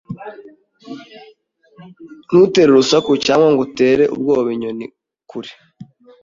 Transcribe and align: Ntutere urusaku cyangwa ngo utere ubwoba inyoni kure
Ntutere 2.25 2.69
urusaku 2.71 3.11
cyangwa 3.25 3.47
ngo 3.51 3.61
utere 3.67 4.03
ubwoba 4.15 4.47
inyoni 4.55 4.85
kure 5.29 5.51